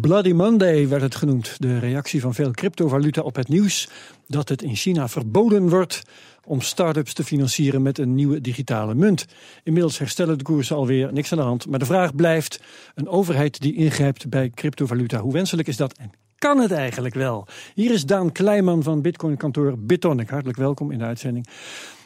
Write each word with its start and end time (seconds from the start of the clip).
Bloody 0.00 0.32
Monday 0.32 0.88
werd 0.88 1.02
het 1.02 1.14
genoemd. 1.14 1.56
De 1.58 1.78
reactie 1.78 2.20
van 2.20 2.34
veel 2.34 2.50
cryptovaluta 2.50 3.22
op 3.22 3.36
het 3.36 3.48
nieuws 3.48 3.88
dat 4.26 4.48
het 4.48 4.62
in 4.62 4.74
China 4.74 5.08
verboden 5.08 5.68
wordt 5.68 6.02
om 6.44 6.60
start-ups 6.60 7.12
te 7.12 7.24
financieren 7.24 7.82
met 7.82 7.98
een 7.98 8.14
nieuwe 8.14 8.40
digitale 8.40 8.94
munt. 8.94 9.24
Inmiddels 9.62 9.98
herstellen 9.98 10.38
de 10.38 10.44
koersen 10.44 10.76
alweer, 10.76 11.12
niks 11.12 11.32
aan 11.32 11.38
de 11.38 11.44
hand. 11.44 11.66
Maar 11.66 11.78
de 11.78 11.84
vraag 11.84 12.14
blijft, 12.14 12.60
een 12.94 13.08
overheid 13.08 13.60
die 13.60 13.74
ingrijpt 13.74 14.28
bij 14.28 14.50
cryptovaluta, 14.50 15.20
hoe 15.20 15.32
wenselijk 15.32 15.68
is 15.68 15.76
dat 15.76 15.98
en 15.98 16.10
kan 16.42 16.58
het 16.58 16.72
eigenlijk 16.72 17.14
wel? 17.14 17.46
Hier 17.74 17.92
is 17.92 18.06
Daan 18.06 18.32
Kleiman 18.32 18.82
van 18.82 19.02
Bitcoin-kantoor 19.02 19.78
Bitonic. 19.78 20.28
Hartelijk 20.28 20.58
welkom 20.58 20.90
in 20.90 20.98
de 20.98 21.04
uitzending. 21.04 21.46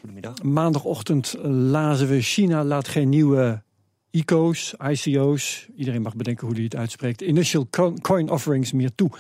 Goedemiddag. 0.01 0.43
Maandagochtend 0.43 1.37
lazen 1.43 2.09
we 2.09 2.21
China 2.21 2.65
laat 2.65 2.89
geen 2.89 3.09
nieuwe 3.09 3.63
ICO's, 4.17 4.75
ICO's, 4.91 5.69
iedereen 5.77 6.03
mag 6.03 6.17
bedenken 6.17 6.47
hoe 6.47 6.55
die 6.55 6.65
het 6.65 6.77
uitspreekt, 6.77 7.21
initial 7.21 7.69
coin 8.01 8.31
offerings 8.31 8.73
meer 8.73 8.95
toe. 8.95 9.11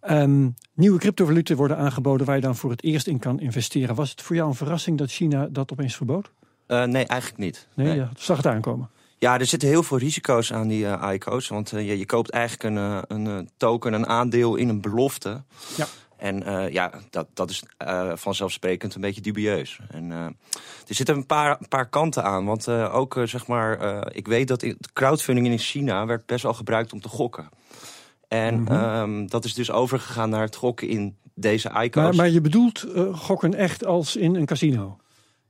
Ehm, 0.00 0.48
nieuwe 0.74 0.98
cryptovaluten 0.98 1.56
worden 1.56 1.76
aangeboden 1.76 2.26
waar 2.26 2.36
je 2.36 2.42
dan 2.42 2.56
voor 2.56 2.70
het 2.70 2.82
eerst 2.82 3.06
in 3.06 3.18
kan 3.18 3.40
investeren. 3.40 3.94
Was 3.94 4.10
het 4.10 4.22
voor 4.22 4.36
jou 4.36 4.48
een 4.48 4.54
verrassing 4.54 4.98
dat 4.98 5.10
China 5.10 5.48
dat 5.50 5.72
opeens 5.72 5.96
verbood? 5.96 6.30
Uh, 6.68 6.84
nee, 6.84 7.06
eigenlijk 7.06 7.40
niet. 7.40 7.68
Nee, 7.74 7.86
nee. 7.86 7.96
Ja, 7.96 8.10
zag 8.16 8.36
het 8.36 8.46
aankomen? 8.46 8.90
Ja, 9.18 9.38
er 9.38 9.46
zitten 9.46 9.68
heel 9.68 9.82
veel 9.82 9.98
risico's 9.98 10.52
aan 10.52 10.68
die 10.68 10.84
uh, 10.84 11.10
ICO's. 11.12 11.48
Want 11.48 11.72
uh, 11.72 11.88
je, 11.88 11.98
je, 11.98 12.06
koopt 12.06 12.30
eigenlijk 12.30 12.76
een, 12.76 13.04
een 13.08 13.50
token, 13.56 13.92
een 13.92 14.06
aandeel 14.06 14.56
in 14.56 14.68
een 14.68 14.80
belofte. 14.80 15.42
Ja. 15.76 15.86
En 16.22 16.48
uh, 16.48 16.68
ja, 16.68 16.90
dat, 17.10 17.26
dat 17.34 17.50
is 17.50 17.62
uh, 17.86 18.12
vanzelfsprekend 18.14 18.94
een 18.94 19.00
beetje 19.00 19.20
dubieus. 19.20 19.78
En 19.90 20.10
uh, 20.10 20.24
er 20.88 20.94
zitten 20.94 21.16
een 21.16 21.26
paar, 21.26 21.56
een 21.60 21.68
paar 21.68 21.88
kanten 21.88 22.24
aan. 22.24 22.44
Want 22.44 22.68
ook, 22.68 23.20
zeg 23.24 23.46
maar, 23.46 24.06
ik 24.14 24.26
weet 24.26 24.48
dat 24.48 24.62
in, 24.62 24.78
crowdfunding 24.92 25.46
in 25.46 25.58
China 25.58 26.06
werd 26.06 26.26
best 26.26 26.42
wel 26.42 26.54
gebruikt 26.54 26.92
om 26.92 27.00
te 27.00 27.08
gokken. 27.08 27.48
En 28.28 28.58
mm 28.58 28.66
-hmm. 28.66 29.00
um, 29.00 29.30
dat 29.30 29.44
is 29.44 29.54
dus 29.54 29.70
overgegaan 29.70 30.30
naar 30.30 30.42
het 30.42 30.56
gokken 30.56 30.88
in 30.88 31.16
deze 31.34 31.68
ICO's. 31.68 32.02
Maar, 32.02 32.14
maar 32.14 32.30
je 32.30 32.40
bedoelt 32.40 32.86
gokken 33.12 33.54
echt 33.54 33.84
als 33.84 34.16
in 34.16 34.34
een 34.34 34.46
casino? 34.46 34.98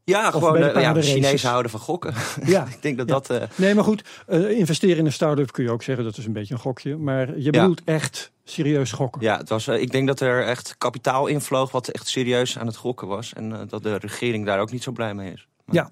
Ja, 0.04 0.26
of 0.26 0.32
gewoon 0.32 0.62
uh, 0.62 0.80
ja, 0.80 1.02
Chinezen 1.02 1.48
houden 1.48 1.70
van 1.70 1.80
gokken. 1.80 2.14
Ja, 2.44 2.66
ik 2.76 2.82
denk 2.82 2.98
dat 2.98 3.08
ja. 3.08 3.14
dat. 3.14 3.30
Uh... 3.30 3.48
Nee, 3.54 3.74
maar 3.74 3.84
goed, 3.84 4.04
uh, 4.28 4.50
investeren 4.50 4.96
in 4.96 5.06
een 5.06 5.12
start-up 5.12 5.52
kun 5.52 5.64
je 5.64 5.70
ook 5.70 5.82
zeggen 5.82 6.04
dat 6.04 6.16
is 6.16 6.26
een 6.26 6.32
beetje 6.32 6.54
een 6.54 6.60
gokje. 6.60 6.96
Maar 6.96 7.38
je 7.38 7.50
bedoelt 7.50 7.82
ja. 7.84 7.92
echt 7.92 8.32
serieus 8.44 8.92
gokken. 8.92 9.22
Ja, 9.22 9.36
het 9.36 9.48
was, 9.48 9.68
ik 9.68 9.90
denk 9.90 10.06
dat 10.06 10.20
er 10.20 10.44
echt 10.44 10.74
kapitaal 10.78 11.26
invloog 11.26 11.70
wat 11.70 11.88
echt 11.88 12.08
serieus 12.08 12.58
aan 12.58 12.66
het 12.66 12.76
gokken 12.76 13.08
was. 13.08 13.32
En 13.32 13.66
dat 13.68 13.82
de 13.82 13.96
regering 13.96 14.46
daar 14.46 14.60
ook 14.60 14.70
niet 14.70 14.82
zo 14.82 14.92
blij 14.92 15.14
mee 15.14 15.32
is. 15.32 15.46
Maar... 15.64 15.74
Ja, 15.74 15.90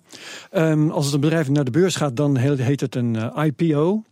um, 0.70 0.90
als 0.90 1.04
het 1.04 1.14
een 1.14 1.20
bedrijf 1.20 1.48
naar 1.48 1.64
de 1.64 1.70
beurs 1.70 1.96
gaat, 1.96 2.16
dan 2.16 2.36
heet 2.36 2.80
het 2.80 2.94
een 2.94 3.32
IPO. 3.36 4.02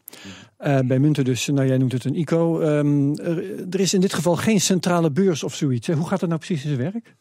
Uh, 0.60 0.78
bij 0.78 0.98
munten 0.98 1.24
dus, 1.24 1.46
nou 1.46 1.66
jij 1.66 1.78
noemt 1.78 1.92
het 1.92 2.05
een 2.05 2.14
ICO. 2.14 2.60
Um, 2.60 3.18
er, 3.18 3.66
er 3.70 3.80
is 3.80 3.94
in 3.94 4.00
dit 4.00 4.14
geval 4.14 4.36
geen 4.36 4.60
centrale 4.60 5.10
beurs 5.10 5.42
of 5.42 5.55
zoiets. 5.55 5.86
Hè? 5.86 5.94
Hoe 5.94 6.08
gaat 6.08 6.20
het 6.20 6.28
nou 6.28 6.40
precies 6.40 6.64
in 6.64 6.77
zijn 6.77 6.92
werk? 6.92 7.14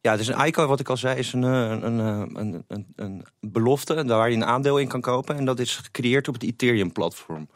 Ja, 0.00 0.16
dus 0.16 0.26
een 0.26 0.46
ICO, 0.46 0.66
wat 0.66 0.80
ik 0.80 0.88
al 0.88 0.96
zei, 0.96 1.18
is 1.18 1.32
een, 1.32 1.42
een, 1.42 1.98
een, 1.98 2.64
een, 2.68 2.92
een 2.96 3.26
belofte 3.40 4.04
waar 4.04 4.30
je 4.30 4.36
een 4.36 4.44
aandeel 4.44 4.78
in 4.78 4.88
kan 4.88 5.00
kopen. 5.00 5.36
En 5.36 5.44
dat 5.44 5.58
is 5.58 5.76
gecreëerd 5.76 6.28
op 6.28 6.34
het 6.34 6.42
Ethereum-platform. 6.42 7.48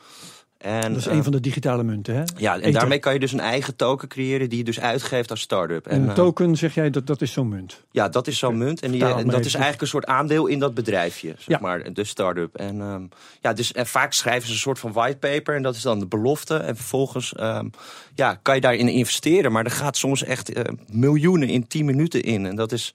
En, 0.62 0.92
dat 0.92 1.00
is 1.00 1.06
uh, 1.06 1.12
een 1.12 1.22
van 1.22 1.32
de 1.32 1.40
digitale 1.40 1.82
munten, 1.82 2.14
hè? 2.14 2.22
Ja, 2.36 2.54
en 2.54 2.60
Ether. 2.60 2.72
daarmee 2.72 2.98
kan 2.98 3.12
je 3.12 3.18
dus 3.18 3.32
een 3.32 3.40
eigen 3.40 3.76
token 3.76 4.08
creëren 4.08 4.48
die 4.48 4.58
je 4.58 4.64
dus 4.64 4.80
uitgeeft 4.80 5.30
als 5.30 5.40
start-up. 5.40 5.86
En, 5.86 6.02
en 6.02 6.08
een 6.08 6.14
token, 6.14 6.56
zeg 6.56 6.74
jij, 6.74 6.90
dat, 6.90 7.06
dat 7.06 7.20
is 7.20 7.32
zo'n 7.32 7.48
munt? 7.48 7.82
Ja, 7.90 8.08
dat 8.08 8.26
is 8.26 8.38
zo'n 8.38 8.58
munt. 8.58 8.80
En, 8.80 8.90
die, 8.90 9.04
en 9.04 9.28
dat 9.28 9.44
is 9.44 9.54
eigenlijk 9.54 9.82
een 9.82 9.88
soort 9.88 10.06
aandeel 10.06 10.46
in 10.46 10.58
dat 10.58 10.74
bedrijfje, 10.74 11.28
zeg 11.28 11.46
ja. 11.46 11.58
maar, 11.60 11.92
de 11.92 12.04
start-up. 12.04 12.54
En, 12.56 12.80
um, 12.80 13.08
ja, 13.40 13.52
dus, 13.52 13.72
en 13.72 13.86
vaak 13.86 14.12
schrijven 14.12 14.46
ze 14.46 14.52
een 14.52 14.58
soort 14.58 14.78
van 14.78 14.92
whitepaper 14.92 15.56
en 15.56 15.62
dat 15.62 15.74
is 15.74 15.82
dan 15.82 15.98
de 15.98 16.06
belofte. 16.06 16.56
En 16.56 16.76
vervolgens 16.76 17.34
um, 17.40 17.70
ja, 18.14 18.38
kan 18.42 18.54
je 18.54 18.60
daarin 18.60 18.88
investeren. 18.88 19.52
Maar 19.52 19.64
er 19.64 19.70
gaat 19.70 19.96
soms 19.96 20.24
echt 20.24 20.56
uh, 20.56 20.64
miljoenen 20.86 21.48
in 21.48 21.66
10 21.66 21.84
minuten 21.84 22.22
in. 22.22 22.46
En 22.46 22.56
dat 22.56 22.72
is 22.72 22.94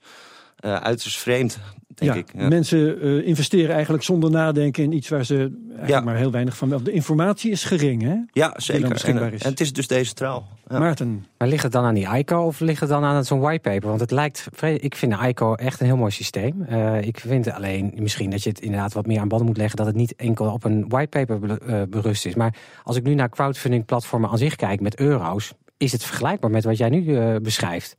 uh, 0.64 0.76
uiterst 0.76 1.18
vreemd. 1.18 1.58
Denk 1.98 2.12
ja, 2.12 2.18
ik. 2.18 2.26
Ja. 2.36 2.48
Mensen 2.48 3.06
uh, 3.06 3.26
investeren 3.26 3.74
eigenlijk 3.74 4.04
zonder 4.04 4.30
nadenken 4.30 4.82
in 4.82 4.92
iets 4.92 5.08
waar 5.08 5.24
ze 5.24 5.34
eigenlijk 5.34 5.88
ja. 5.88 6.00
maar 6.00 6.16
heel 6.16 6.30
weinig 6.30 6.56
van. 6.56 6.80
De 6.84 6.92
informatie 6.92 7.50
is 7.50 7.64
gering, 7.64 8.02
hè? 8.02 8.16
Ja, 8.32 8.54
zeker. 8.56 8.84
En, 8.84 9.32
is. 9.32 9.42
en 9.42 9.50
het 9.50 9.60
is 9.60 9.72
dus 9.72 9.86
decentraal. 9.86 10.48
Ja. 10.68 10.78
Maarten. 10.78 11.26
Maar 11.38 11.48
ligt 11.48 11.62
het 11.62 11.72
dan 11.72 11.84
aan 11.84 11.94
die 11.94 12.16
ICO 12.16 12.46
of 12.46 12.60
ligt 12.60 12.80
het 12.80 12.88
dan 12.88 13.04
aan 13.04 13.24
zo'n 13.24 13.40
whitepaper? 13.40 13.88
Want 13.88 14.00
het 14.00 14.10
lijkt, 14.10 14.48
ik 14.60 14.94
vind 14.94 15.18
de 15.18 15.28
ICO 15.28 15.54
echt 15.54 15.80
een 15.80 15.86
heel 15.86 15.96
mooi 15.96 16.10
systeem. 16.10 16.66
Uh, 16.70 17.02
ik 17.02 17.20
vind 17.20 17.50
alleen 17.50 17.92
misschien 17.94 18.30
dat 18.30 18.42
je 18.42 18.48
het 18.48 18.60
inderdaad 18.60 18.92
wat 18.92 19.06
meer 19.06 19.20
aan 19.20 19.28
banden 19.28 19.46
moet 19.46 19.56
leggen. 19.56 19.76
Dat 19.76 19.86
het 19.86 19.96
niet 19.96 20.16
enkel 20.16 20.52
op 20.52 20.64
een 20.64 20.88
whitepaper 20.88 21.58
berust 21.88 22.26
is. 22.26 22.34
Maar 22.34 22.54
als 22.84 22.96
ik 22.96 23.02
nu 23.02 23.14
naar 23.14 23.28
crowdfunding 23.28 23.84
platformen 23.84 24.30
aan 24.30 24.38
zich 24.38 24.56
kijk 24.56 24.80
met 24.80 24.98
euro's. 24.98 25.52
Is 25.76 25.92
het 25.92 26.04
vergelijkbaar 26.04 26.50
met 26.50 26.64
wat 26.64 26.76
jij 26.76 26.88
nu 26.88 27.02
uh, 27.02 27.36
beschrijft? 27.36 27.96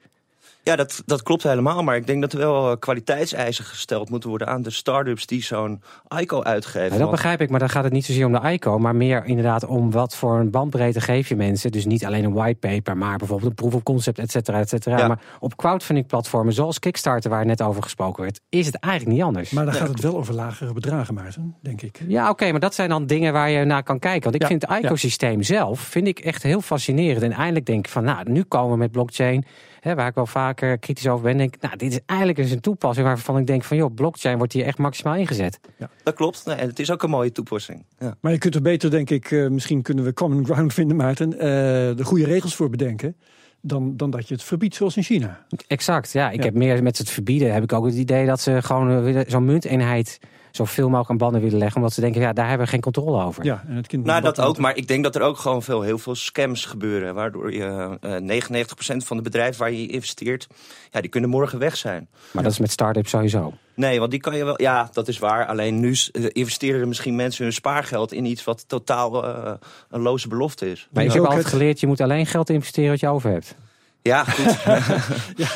Ja, 0.63 0.75
dat, 0.75 1.03
dat 1.05 1.23
klopt 1.23 1.43
helemaal. 1.43 1.83
Maar 1.83 1.95
ik 1.95 2.07
denk 2.07 2.21
dat 2.21 2.33
er 2.33 2.39
wel 2.39 2.77
kwaliteitseisen 2.77 3.65
gesteld 3.65 4.09
moeten 4.09 4.29
worden 4.29 4.47
aan 4.47 4.61
de 4.61 4.69
start-ups 4.69 5.25
die 5.25 5.43
zo'n 5.43 5.81
ICO 6.17 6.43
uitgeven. 6.43 6.91
Ja, 6.91 6.97
dat 6.97 7.11
begrijp 7.11 7.41
ik, 7.41 7.49
maar 7.49 7.59
dan 7.59 7.69
gaat 7.69 7.83
het 7.83 7.93
niet 7.93 8.05
zozeer 8.05 8.25
om 8.25 8.31
de 8.31 8.51
ICO, 8.51 8.79
maar 8.79 8.95
meer 8.95 9.25
inderdaad 9.25 9.65
om 9.65 9.91
wat 9.91 10.15
voor 10.15 10.39
een 10.39 10.49
bandbreedte 10.49 11.01
geef 11.01 11.29
je 11.29 11.35
mensen. 11.35 11.71
Dus 11.71 11.85
niet 11.85 12.05
alleen 12.05 12.23
een 12.23 12.33
whitepaper, 12.33 12.97
maar 12.97 13.17
bijvoorbeeld 13.17 13.49
een 13.49 13.55
proof 13.55 13.73
of 13.73 13.83
concept, 13.83 14.19
et 14.19 14.31
cetera, 14.31 14.59
et 14.59 14.69
cetera. 14.69 14.97
Ja. 14.97 15.07
Maar 15.07 15.19
op 15.39 15.55
crowdfunding 15.55 16.07
platformen 16.07 16.53
zoals 16.53 16.79
Kickstarter, 16.79 17.29
waar 17.29 17.45
net 17.45 17.61
over 17.61 17.83
gesproken 17.83 18.23
werd, 18.23 18.41
is 18.49 18.65
het 18.65 18.75
eigenlijk 18.75 19.15
niet 19.15 19.23
anders. 19.23 19.49
Maar 19.49 19.65
dan 19.65 19.73
gaat 19.73 19.87
het 19.87 20.01
wel 20.01 20.17
over 20.17 20.33
lagere 20.33 20.73
bedragen, 20.73 21.13
Maarten, 21.13 21.55
denk 21.61 21.81
ik. 21.81 21.99
Ja, 22.07 22.21
oké, 22.21 22.31
okay, 22.31 22.51
maar 22.51 22.59
dat 22.59 22.75
zijn 22.75 22.89
dan 22.89 23.05
dingen 23.05 23.33
waar 23.33 23.49
je 23.49 23.65
naar 23.65 23.83
kan 23.83 23.99
kijken. 23.99 24.23
Want 24.23 24.35
ik 24.35 24.41
ja, 24.41 24.47
vind 24.47 24.61
het 24.61 24.83
ecosysteem 24.83 25.37
ja. 25.37 25.43
zelf 25.43 25.79
vind 25.79 26.07
ik 26.07 26.19
echt 26.19 26.43
heel 26.43 26.61
fascinerend. 26.61 27.23
En 27.23 27.31
eindelijk 27.31 27.65
denk 27.65 27.85
ik 27.85 27.91
van, 27.91 28.03
nou, 28.03 28.31
nu 28.31 28.43
komen 28.43 28.71
we 28.71 28.77
met 28.77 28.91
blockchain. 28.91 29.45
Hè, 29.79 29.95
waar 29.95 30.07
ik 30.07 30.15
wel 30.15 30.25
vaker 30.59 30.77
kritisch 30.77 31.07
over 31.07 31.23
ben, 31.23 31.37
denk 31.37 31.61
nou, 31.61 31.75
dit 31.75 31.91
is 31.91 31.99
eigenlijk 32.05 32.39
eens 32.39 32.51
een 32.51 32.59
toepassing 32.59 33.07
waarvan 33.07 33.37
ik 33.37 33.47
denk 33.47 33.63
van, 33.63 33.77
joh, 33.77 33.93
blockchain 33.93 34.37
wordt 34.37 34.53
hier 34.53 34.65
echt 34.65 34.77
maximaal 34.77 35.15
ingezet. 35.15 35.59
Ja. 35.77 35.89
Dat 36.03 36.13
klopt. 36.13 36.45
Nee, 36.45 36.55
en 36.55 36.67
het 36.67 36.79
is 36.79 36.91
ook 36.91 37.03
een 37.03 37.09
mooie 37.09 37.31
toepassing. 37.31 37.85
Ja. 37.99 38.15
Maar 38.21 38.31
je 38.31 38.37
kunt 38.37 38.55
er 38.55 38.61
beter, 38.61 38.91
denk 38.91 39.09
ik, 39.09 39.31
uh, 39.31 39.49
misschien 39.49 39.81
kunnen 39.81 40.03
we 40.03 40.13
common 40.13 40.45
ground 40.45 40.73
vinden, 40.73 40.97
Maarten, 40.97 41.33
uh, 41.33 41.39
de 41.39 42.03
goede 42.03 42.25
regels 42.25 42.55
voor 42.55 42.69
bedenken. 42.69 43.15
Dan, 43.61 43.97
dan 43.97 44.09
dat 44.09 44.27
je 44.27 44.33
het 44.33 44.43
verbiedt 44.43 44.75
zoals 44.75 44.97
in 44.97 45.03
China. 45.03 45.45
Exact, 45.67 46.11
ja. 46.11 46.29
Ik 46.29 46.37
ja. 46.37 46.43
heb 46.43 46.53
meer 46.53 46.83
met 46.83 46.97
het 46.97 47.09
verbieden, 47.09 47.53
heb 47.53 47.63
ik 47.63 47.73
ook 47.73 47.85
het 47.85 47.95
idee 47.95 48.25
dat 48.25 48.39
ze 48.39 48.61
gewoon 48.61 49.07
uh, 49.07 49.19
zo'n 49.27 49.45
munteenheid 49.45 50.19
zoveel 50.51 50.85
mogelijk 50.85 51.09
aan 51.09 51.17
banden 51.17 51.41
willen 51.41 51.57
leggen. 51.57 51.77
Omdat 51.77 51.93
ze 51.93 52.01
denken, 52.01 52.21
ja, 52.21 52.33
daar 52.33 52.47
hebben 52.47 52.65
we 52.65 52.71
geen 52.71 52.81
controle 52.81 53.23
over. 53.23 53.43
Ja, 53.43 53.63
en 53.67 53.75
het 53.75 53.87
kind 53.87 54.05
nou, 54.05 54.21
dat 54.21 54.41
ook. 54.41 54.57
Maar 54.57 54.77
ik 54.77 54.87
denk 54.87 55.03
dat 55.03 55.15
er 55.15 55.21
ook 55.21 55.37
gewoon 55.37 55.63
veel, 55.63 55.81
heel 55.81 55.97
veel 55.97 56.15
scams 56.15 56.65
gebeuren. 56.65 57.15
Waardoor 57.15 57.53
je 57.53 57.97
uh, 58.01 58.41
99% 58.41 59.05
van 59.05 59.17
de 59.17 59.23
bedrijven 59.23 59.59
waar 59.59 59.71
je 59.71 59.87
investeert, 59.87 60.47
ja, 60.91 61.01
die 61.01 61.09
kunnen 61.09 61.29
morgen 61.29 61.59
weg 61.59 61.77
zijn. 61.77 62.07
Maar 62.11 62.29
ja. 62.33 62.41
dat 62.41 62.51
is 62.51 62.59
met 62.59 62.71
start-ups 62.71 63.09
sowieso. 63.09 63.53
Nee, 63.73 63.99
want 63.99 64.11
die 64.11 64.19
kan 64.19 64.37
je 64.37 64.43
wel. 64.45 64.61
Ja, 64.61 64.89
dat 64.93 65.07
is 65.07 65.19
waar. 65.19 65.45
Alleen 65.45 65.79
nu 65.79 65.95
investeren 66.31 66.81
er 66.81 66.87
misschien 66.87 67.15
mensen 67.15 67.43
hun 67.43 67.53
spaargeld 67.53 68.13
in 68.13 68.25
iets 68.25 68.43
wat 68.43 68.67
totaal 68.67 69.25
uh, 69.25 69.51
een 69.89 70.01
loze 70.01 70.27
belofte 70.27 70.71
is. 70.71 70.87
Maar 70.91 71.03
ik 71.03 71.11
heb 71.11 71.23
altijd 71.23 71.45
geleerd, 71.45 71.79
je 71.79 71.87
moet 71.87 72.01
alleen 72.01 72.25
geld 72.25 72.49
investeren 72.49 72.89
wat 72.89 72.99
je 72.99 73.07
over 73.07 73.31
hebt. 73.31 73.55
Ja, 74.01 74.23
goed. 74.23 74.61
ja. 75.43 75.47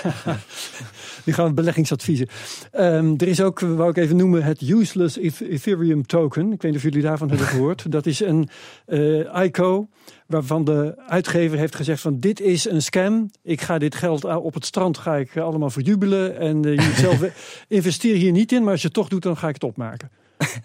Nu 1.24 1.34
gaan 1.34 1.48
we 1.48 1.54
beleggingsadviezen. 1.54 2.28
Um, 2.74 3.14
er 3.18 3.28
is 3.28 3.42
ook, 3.42 3.60
wou 3.60 3.90
ik 3.90 3.98
even 3.98 4.16
noemen, 4.16 4.44
het 4.44 4.62
Useless 4.62 5.18
Ethereum 5.18 6.06
Token. 6.06 6.52
Ik 6.52 6.62
weet 6.62 6.72
niet 6.72 6.76
of 6.76 6.84
jullie 6.84 7.02
daarvan 7.02 7.30
hebben 7.30 7.48
gehoord. 7.56 7.92
Dat 7.92 8.06
is 8.06 8.20
een 8.20 8.50
uh, 8.88 9.44
ICO 9.44 9.88
waarvan 10.28 10.64
de 10.64 10.94
uitgever 11.08 11.58
heeft 11.58 11.76
gezegd 11.76 12.02
van 12.02 12.20
dit 12.20 12.40
is 12.40 12.70
een 12.70 12.82
scam. 12.82 13.32
Ik 13.44 13.62
ga 13.62 13.78
dit 13.78 13.96
geld 13.96 14.24
op 14.24 14.54
het 14.54 14.66
strand 14.66 14.98
ga 14.98 15.16
ik 15.16 15.38
allemaal 15.38 15.70
verjubelen. 15.70 16.38
En 16.38 16.68
uh, 16.68 16.96
zelf 16.96 17.24
investeer 17.68 18.16
hier 18.16 18.32
niet 18.32 18.52
in, 18.52 18.64
maar 18.64 18.72
als 18.72 18.82
je 18.82 18.88
het 18.88 18.96
toch 18.96 19.08
doet, 19.08 19.24
dan 19.24 19.38
ga 19.38 19.48
ik 19.48 19.54
het 19.54 19.64
opmaken. 19.64 20.10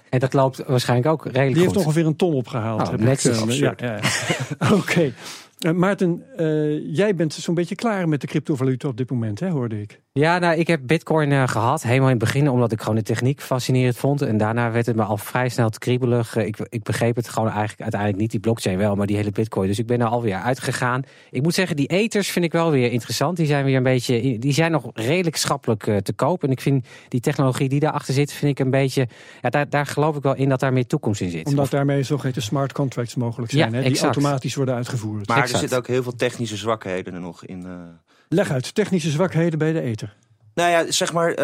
En 0.08 0.18
dat 0.18 0.32
loopt 0.32 0.62
waarschijnlijk 0.66 1.08
ook 1.08 1.24
redelijk 1.24 1.54
Die 1.54 1.62
heeft 1.62 1.76
ongeveer 1.76 2.06
een 2.06 2.16
ton 2.16 2.34
opgehaald. 2.34 2.88
Oh, 2.88 2.94
netjes. 2.94 3.42
Ik, 3.42 3.48
uh, 3.48 3.56
ja, 3.56 3.74
ja. 3.78 4.00
Oké. 4.58 4.74
Okay. 4.74 5.14
Uh, 5.66 5.72
Maarten, 5.72 6.24
uh, 6.36 6.94
jij 6.96 7.14
bent 7.14 7.32
zo'n 7.32 7.54
beetje 7.54 7.74
klaar 7.74 8.08
met 8.08 8.20
de 8.20 8.26
cryptovaluta 8.26 8.88
op 8.88 8.96
dit 8.96 9.10
moment, 9.10 9.40
hè, 9.40 9.50
hoorde 9.50 9.80
ik. 9.80 10.00
Ja, 10.12 10.38
nou, 10.38 10.58
ik 10.58 10.66
heb 10.66 10.80
Bitcoin 10.84 11.30
uh, 11.30 11.48
gehad, 11.48 11.82
helemaal 11.82 12.08
in 12.08 12.14
het 12.14 12.24
begin, 12.24 12.50
omdat 12.50 12.72
ik 12.72 12.80
gewoon 12.80 12.96
de 12.96 13.02
techniek 13.02 13.40
fascinerend 13.40 13.96
vond. 13.96 14.22
En 14.22 14.36
daarna 14.36 14.70
werd 14.70 14.86
het 14.86 14.96
me 14.96 15.02
al 15.02 15.16
vrij 15.16 15.48
snel 15.48 15.68
te 15.68 15.78
kriebelig. 15.78 16.36
ik, 16.36 16.56
ik 16.68 16.82
begreep 16.82 17.16
het 17.16 17.28
gewoon 17.28 17.48
eigenlijk 17.48 17.80
uiteindelijk 17.80 18.20
niet, 18.20 18.30
die 18.30 18.40
blockchain 18.40 18.78
wel, 18.78 18.94
maar 18.94 19.06
die 19.06 19.16
hele 19.16 19.30
Bitcoin. 19.30 19.68
Dus 19.68 19.78
ik 19.78 19.86
ben 19.86 20.00
er 20.00 20.06
alweer 20.06 20.34
uitgegaan. 20.34 21.02
Ik 21.30 21.42
moet 21.42 21.54
zeggen, 21.54 21.76
die 21.76 21.86
ethers 21.86 22.30
vind 22.30 22.44
ik 22.44 22.52
wel 22.52 22.70
weer 22.70 22.90
interessant. 22.90 23.36
Die 23.36 23.46
zijn 23.46 23.64
weer 23.64 23.76
een 23.76 23.82
beetje, 23.82 24.38
die 24.38 24.52
zijn 24.52 24.72
nog 24.72 24.90
redelijk 24.94 25.36
schappelijk 25.36 25.82
te 26.02 26.12
koop. 26.12 26.42
En 26.44 26.50
ik 26.50 26.60
vind 26.60 26.86
die 27.08 27.20
technologie 27.20 27.68
die 27.68 27.80
daarachter 27.80 28.14
zit, 28.14 28.32
vind 28.32 28.58
ik 28.58 28.64
een 28.64 28.70
beetje, 28.70 29.08
ja, 29.40 29.50
daar, 29.50 29.68
daar 29.68 29.86
geloof 29.86 30.16
ik 30.16 30.22
wel 30.22 30.34
in 30.34 30.48
dat 30.48 30.60
daar 30.60 30.72
meer 30.72 30.86
toekomst 30.86 31.20
in 31.20 31.30
zit. 31.30 31.46
Omdat 31.46 31.64
of, 31.64 31.70
daarmee 31.70 32.02
zogeheten 32.02 32.42
smart 32.42 32.72
contracts 32.72 33.14
mogelijk 33.14 33.52
zijn, 33.52 33.74
hè, 33.74 33.82
die 33.82 34.00
automatisch 34.00 34.54
worden 34.54 34.74
uitgevoerd. 34.74 35.28
Maar 35.28 35.47
er 35.52 35.58
zitten 35.58 35.78
ook 35.78 35.86
heel 35.86 36.02
veel 36.02 36.14
technische 36.16 36.56
zwakheden 36.56 37.14
er 37.14 37.20
nog 37.20 37.44
in. 37.44 37.66
Uh... 37.66 37.72
Leg 38.28 38.50
uit, 38.50 38.74
technische 38.74 39.10
zwakheden 39.10 39.58
bij 39.58 39.72
de 39.72 39.80
ether. 39.80 40.16
Nou 40.54 40.70
ja, 40.70 40.90
zeg 40.90 41.12
maar, 41.12 41.30
uh, 41.30 41.36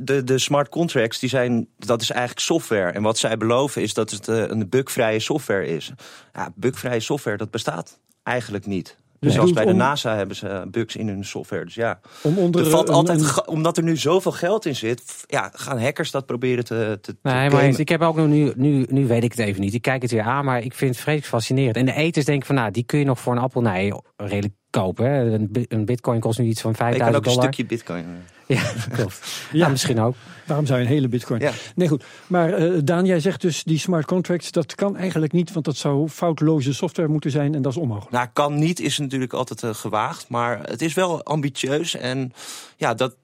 de, 0.00 0.24
de 0.24 0.38
smart 0.38 0.68
contracts, 0.68 1.18
die 1.18 1.28
zijn, 1.28 1.68
dat 1.76 2.02
is 2.02 2.10
eigenlijk 2.10 2.40
software. 2.40 2.90
En 2.90 3.02
wat 3.02 3.18
zij 3.18 3.36
beloven 3.36 3.82
is 3.82 3.94
dat 3.94 4.10
het 4.10 4.26
een 4.26 4.68
bugvrije 4.68 5.20
software 5.20 5.66
is. 5.66 5.92
Ja, 6.32 6.52
bugvrije 6.54 7.00
software, 7.00 7.36
dat 7.36 7.50
bestaat 7.50 7.98
eigenlijk 8.22 8.66
niet. 8.66 8.96
Dus 9.20 9.32
Zelfs 9.32 9.52
bij 9.52 9.64
de 9.64 9.72
NASA 9.72 10.16
hebben 10.16 10.36
ze 10.36 10.66
bugs 10.70 10.96
in 10.96 11.08
hun 11.08 11.24
software. 11.24 11.64
Dus 11.64 11.74
ja, 11.74 12.00
om 12.22 12.38
onder, 12.38 12.64
er 12.64 12.70
valt 12.70 12.90
altijd, 12.90 13.46
omdat 13.46 13.76
er 13.76 13.82
nu 13.82 13.96
zoveel 13.96 14.32
geld 14.32 14.66
in 14.66 14.76
zit, 14.76 15.24
ja, 15.26 15.50
gaan 15.52 15.80
hackers 15.80 16.10
dat 16.10 16.26
proberen 16.26 16.64
te. 16.64 16.98
te, 17.00 17.16
nee, 17.22 17.50
maar 17.50 17.64
ik 17.64 17.88
heb 17.88 18.02
ook 18.02 18.16
nog 18.16 18.26
nu, 18.26 18.52
nu, 18.56 18.86
nu 18.90 19.06
weet 19.06 19.24
ik 19.24 19.30
het 19.30 19.40
even 19.40 19.60
niet. 19.60 19.74
Ik 19.74 19.82
kijk 19.82 20.02
het 20.02 20.10
weer 20.10 20.22
aan, 20.22 20.44
maar 20.44 20.62
ik 20.62 20.74
vind 20.74 20.90
het 20.90 21.00
vreselijk 21.00 21.30
fascinerend. 21.30 21.76
En 21.76 21.84
de 21.84 21.94
eters 21.94 22.24
denk 22.24 22.40
ik 22.40 22.46
van, 22.46 22.54
nou, 22.54 22.70
die 22.70 22.84
kun 22.84 22.98
je 22.98 23.04
nog 23.04 23.20
voor 23.20 23.32
een 23.32 23.38
appel, 23.38 23.60
nee, 23.60 23.92
redelijk 24.16 24.54
kopen. 24.70 25.10
Hè. 25.10 25.32
Een, 25.68 25.84
bitcoin 25.84 26.20
kost 26.20 26.38
nu 26.38 26.44
iets 26.44 26.60
van 26.60 26.74
5000 26.74 27.12
dollar. 27.12 27.16
Ik 27.16 27.22
kan 27.22 27.32
ook 27.32 27.44
een 27.44 27.54
stukje 27.54 27.76
bitcoin. 27.76 28.04
Ja, 28.48 28.72
klopt. 28.92 29.20
ja, 29.52 29.68
misschien 29.68 30.00
ook. 30.00 30.14
Waarom 30.46 30.66
zou 30.66 30.78
je 30.78 30.84
een 30.84 30.90
hele 30.90 31.08
bitcoin? 31.08 31.40
Ja. 31.40 31.52
Nee, 31.74 31.88
goed. 31.88 32.04
Maar 32.26 32.62
uh, 32.62 32.80
Daan, 32.84 33.06
jij 33.06 33.20
zegt 33.20 33.40
dus 33.40 33.64
die 33.64 33.78
smart 33.78 34.04
contracts, 34.04 34.50
dat 34.50 34.74
kan 34.74 34.96
eigenlijk 34.96 35.32
niet, 35.32 35.52
want 35.52 35.64
dat 35.64 35.76
zou 35.76 36.08
foutloze 36.08 36.74
software 36.74 37.08
moeten 37.08 37.30
zijn 37.30 37.54
en 37.54 37.62
dat 37.62 37.72
is 37.72 37.78
onmogelijk. 37.78 38.10
Nou, 38.10 38.28
kan 38.32 38.58
niet 38.58 38.80
is 38.80 38.98
natuurlijk 38.98 39.32
altijd 39.32 39.62
uh, 39.62 39.74
gewaagd, 39.74 40.28
maar 40.28 40.60
het 40.62 40.82
is 40.82 40.94
wel 40.94 41.22
ambitieus 41.22 41.94
en 41.94 42.32
ja, 42.76 42.94
dat, 42.94 43.16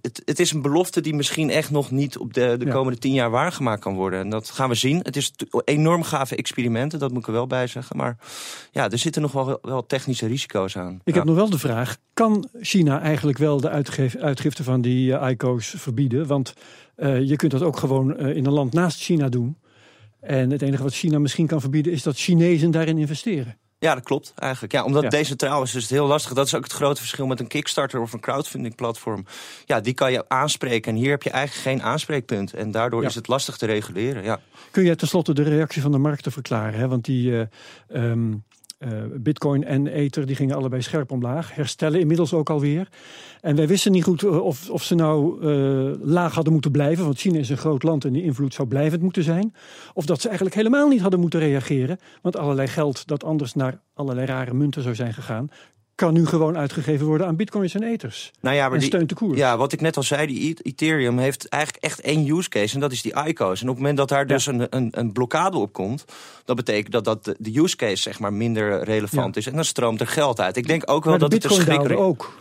het, 0.00 0.22
het 0.24 0.40
is 0.40 0.52
een 0.52 0.62
belofte 0.62 1.00
die 1.00 1.14
misschien 1.14 1.50
echt 1.50 1.70
nog 1.70 1.90
niet 1.90 2.18
op 2.18 2.34
de, 2.34 2.56
de 2.58 2.68
komende 2.68 2.98
tien 2.98 3.12
jaar 3.12 3.30
waargemaakt 3.30 3.80
kan 3.80 3.94
worden. 3.94 4.20
En 4.20 4.30
dat 4.30 4.50
gaan 4.50 4.68
we 4.68 4.74
zien. 4.74 5.00
Het 5.02 5.16
is 5.16 5.32
enorm 5.64 6.02
gave 6.02 6.36
experimenten, 6.36 6.98
dat 6.98 7.10
moet 7.10 7.20
ik 7.20 7.26
er 7.26 7.32
wel 7.32 7.46
bij 7.46 7.66
zeggen. 7.66 7.96
Maar 7.96 8.16
ja, 8.70 8.90
er 8.90 8.98
zitten 8.98 9.22
nog 9.22 9.32
wel, 9.32 9.58
wel 9.62 9.86
technische 9.86 10.26
risico's 10.26 10.76
aan. 10.76 11.00
Ik 11.04 11.14
heb 11.14 11.24
nog 11.24 11.36
wel 11.36 11.50
de 11.50 11.58
vraag, 11.58 11.96
kan 12.14 12.48
China 12.60 13.00
eigenlijk 13.00 13.38
wel 13.38 13.60
de 13.60 13.70
uitgifte 14.18 14.64
van 14.64 14.71
die 14.80 15.10
uh, 15.10 15.28
ICO's 15.30 15.74
verbieden? 15.76 16.26
Want 16.26 16.54
uh, 16.96 17.20
je 17.20 17.36
kunt 17.36 17.52
dat 17.52 17.62
ook 17.62 17.76
gewoon 17.76 18.20
uh, 18.20 18.36
in 18.36 18.46
een 18.46 18.52
land 18.52 18.72
naast 18.72 19.00
China 19.00 19.28
doen. 19.28 19.56
En 20.20 20.50
het 20.50 20.62
enige 20.62 20.82
wat 20.82 20.94
China 20.94 21.18
misschien 21.18 21.46
kan 21.46 21.60
verbieden 21.60 21.92
is 21.92 22.02
dat 22.02 22.16
Chinezen 22.16 22.70
daarin 22.70 22.98
investeren. 22.98 23.56
Ja, 23.82 23.94
dat 23.94 24.04
klopt 24.04 24.32
eigenlijk. 24.36 24.72
Ja, 24.72 24.84
omdat 24.84 25.02
ja. 25.02 25.08
decentraal 25.08 25.62
is, 25.62 25.74
is 25.74 25.82
het 25.82 25.90
heel 25.90 26.06
lastig. 26.06 26.32
Dat 26.32 26.46
is 26.46 26.54
ook 26.54 26.62
het 26.62 26.72
grote 26.72 27.00
verschil 27.00 27.26
met 27.26 27.40
een 27.40 27.46
Kickstarter 27.46 28.00
of 28.00 28.12
een 28.12 28.20
crowdfunding 28.20 28.74
platform. 28.74 29.26
Ja, 29.64 29.80
die 29.80 29.94
kan 29.94 30.12
je 30.12 30.28
aanspreken 30.28 30.92
en 30.92 30.98
hier 30.98 31.10
heb 31.10 31.22
je 31.22 31.30
eigenlijk 31.30 31.68
geen 31.68 31.82
aanspreekpunt. 31.82 32.54
En 32.54 32.70
daardoor 32.70 33.04
is 33.04 33.14
het 33.14 33.28
lastig 33.28 33.56
te 33.56 33.66
reguleren. 33.66 34.22
Ja. 34.22 34.40
Kun 34.70 34.84
jij 34.84 34.96
tenslotte 34.96 35.34
de 35.34 35.42
reactie 35.42 35.82
van 35.82 35.92
de 35.92 35.98
markt 35.98 36.22
te 36.22 36.30
verklaren? 36.30 36.78
Hè? 36.78 36.88
Want 36.88 37.04
die... 37.04 37.30
Uh, 37.30 37.42
um, 37.88 38.44
uh, 38.84 38.90
Bitcoin 39.14 39.64
en 39.64 39.86
Ether 39.86 40.26
die 40.26 40.36
gingen 40.36 40.56
allebei 40.56 40.82
scherp 40.82 41.10
omlaag. 41.10 41.54
Herstellen 41.54 42.00
inmiddels 42.00 42.32
ook 42.32 42.50
alweer. 42.50 42.88
En 43.40 43.56
wij 43.56 43.66
wisten 43.66 43.92
niet 43.92 44.04
goed 44.04 44.22
eh, 44.22 44.44
of, 44.44 44.70
of 44.70 44.82
ze 44.82 44.94
nou 44.94 45.46
uh, 45.46 45.92
laag 46.00 46.34
hadden 46.34 46.52
moeten 46.52 46.70
blijven. 46.70 47.04
Want 47.04 47.18
China 47.18 47.38
is 47.38 47.48
een 47.48 47.56
groot 47.56 47.82
land 47.82 48.04
en 48.04 48.12
die 48.12 48.22
invloed 48.22 48.54
zou 48.54 48.68
blijvend 48.68 49.02
moeten 49.02 49.22
zijn. 49.22 49.54
Of 49.94 50.06
dat 50.06 50.20
ze 50.20 50.26
eigenlijk 50.26 50.56
helemaal 50.56 50.88
niet 50.88 51.00
hadden 51.00 51.20
moeten 51.20 51.40
reageren. 51.40 51.98
Want 52.22 52.36
allerlei 52.36 52.68
geld 52.68 53.06
dat 53.06 53.24
anders 53.24 53.54
naar 53.54 53.80
allerlei 53.94 54.26
rare 54.26 54.54
munten 54.54 54.82
zou 54.82 54.94
zijn 54.94 55.14
gegaan 55.14 55.48
kan 56.02 56.12
nu 56.12 56.26
gewoon 56.26 56.56
uitgegeven 56.56 57.06
worden 57.06 57.26
aan 57.26 57.36
bitcoins 57.36 57.74
en 57.74 57.82
ethers. 57.82 58.32
Nou 58.40 58.56
ja, 58.56 58.62
maar 58.62 58.72
en 58.72 58.78
die, 58.78 58.88
steunt 58.88 59.08
de 59.08 59.14
koers. 59.14 59.38
Ja, 59.38 59.56
wat 59.56 59.72
ik 59.72 59.80
net 59.80 59.96
al 59.96 60.02
zei, 60.02 60.26
die 60.26 60.50
e- 60.50 60.54
Ethereum 60.62 61.18
heeft 61.18 61.48
eigenlijk 61.48 61.84
echt 61.84 62.00
één 62.00 62.28
use 62.36 62.48
case. 62.48 62.74
En 62.74 62.80
dat 62.80 62.92
is 62.92 63.02
die 63.02 63.26
ICO's. 63.26 63.62
En 63.62 63.68
op 63.68 63.74
het 63.74 63.82
moment 63.82 63.96
dat 63.96 64.08
daar 64.08 64.26
dus 64.26 64.46
een, 64.46 64.66
een, 64.70 64.88
een, 64.90 65.12
blokkade 65.12 65.58
op 65.58 65.72
komt... 65.72 66.04
dat 66.44 66.56
betekent 66.56 66.92
dat, 66.92 67.04
dat 67.04 67.34
de 67.38 67.58
use 67.60 67.76
case 67.76 68.02
zeg 68.02 68.18
maar 68.18 68.32
minder 68.32 68.84
relevant 68.84 69.36
is. 69.36 69.46
En 69.46 69.54
dan 69.54 69.64
stroomt 69.64 70.00
er 70.00 70.06
geld 70.06 70.40
uit. 70.40 70.56
Ik 70.56 70.66
denk 70.66 70.90
ook 70.90 71.04
wel 71.04 71.18
dat 71.18 71.32
het 71.32 71.68
een 71.68 71.96
ook. 71.96 72.32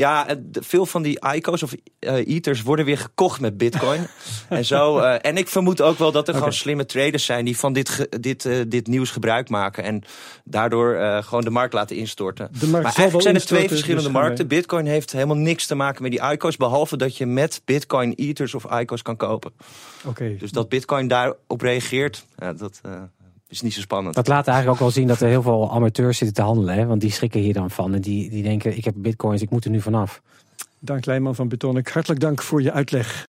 Ja, 0.00 0.26
veel 0.52 0.86
van 0.86 1.02
die 1.02 1.18
ICO's 1.34 1.62
of 1.62 1.74
uh, 2.00 2.14
Ethers 2.14 2.62
worden 2.62 2.84
weer 2.84 2.98
gekocht 2.98 3.40
met 3.40 3.58
bitcoin. 3.58 4.06
en 4.48 4.64
zo. 4.64 4.98
Uh, 4.98 5.14
en 5.20 5.36
ik 5.36 5.48
vermoed 5.48 5.80
ook 5.80 5.98
wel 5.98 6.12
dat 6.12 6.28
er 6.28 6.34
gewoon 6.34 6.52
slimme 6.52 6.86
traders 6.86 7.24
zijn... 7.24 7.44
die 7.44 7.56
van 7.56 7.72
dit, 7.72 8.08
dit, 8.20 8.48
dit 8.68 8.86
nieuws 8.86 9.10
gebruik 9.10 9.48
maken. 9.48 9.84
En 9.84 10.02
daardoor 10.44 11.22
gewoon 11.22 11.44
de 11.44 11.50
markt 11.50 11.72
laten 11.72 11.96
instorten. 11.96 12.48
De 12.60 12.66
markt 12.66 12.86
eigenlijk 12.86 13.22
zijn 13.22 13.34
er 13.34 13.46
twee 13.46 13.68
verschillende 13.68 14.02
dus 14.02 14.12
markten. 14.12 14.48
Bitcoin 14.48 14.86
heeft 14.86 15.12
helemaal 15.12 15.36
niks 15.36 15.66
te 15.66 15.74
maken 15.74 16.02
met 16.02 16.10
die 16.10 16.22
ICO's... 16.32 16.56
behalve 16.56 16.96
dat 16.96 17.16
je 17.16 17.26
met 17.26 17.62
Bitcoin 17.64 18.12
Ethers 18.12 18.54
of 18.54 18.64
ICO's 18.80 19.02
kan 19.02 19.16
kopen. 19.16 19.52
Oké. 20.04 20.36
Dus 20.38 20.50
dat 20.50 20.68
Bitcoin 20.68 21.08
daarop 21.08 21.60
reageert, 21.60 22.26
ja, 22.38 22.52
dat... 22.52 22.80
Is 23.50 23.60
niet 23.60 23.74
zo 23.74 23.80
spannend. 23.80 24.14
Dat 24.14 24.28
laat 24.28 24.46
eigenlijk 24.46 24.76
ook 24.76 24.82
wel 24.82 24.94
zien 24.94 25.06
dat 25.06 25.20
er 25.20 25.28
heel 25.28 25.42
veel 25.42 25.72
amateurs 25.72 26.18
zitten 26.18 26.36
te 26.36 26.42
handelen. 26.42 26.74
Hè? 26.74 26.86
Want 26.86 27.00
die 27.00 27.10
schrikken 27.10 27.40
hier 27.40 27.54
dan 27.54 27.70
van. 27.70 27.94
En 27.94 28.00
die, 28.00 28.30
die 28.30 28.42
denken, 28.42 28.76
ik 28.76 28.84
heb 28.84 28.94
bitcoins, 28.96 29.42
ik 29.42 29.50
moet 29.50 29.64
er 29.64 29.70
nu 29.70 29.80
vanaf. 29.80 30.22
Dank 30.78 31.06
Leijman 31.06 31.34
van 31.34 31.48
Betonic. 31.48 31.88
Hartelijk 31.88 32.20
dank 32.20 32.42
voor 32.42 32.62
je 32.62 32.72
uitleg. 32.72 33.28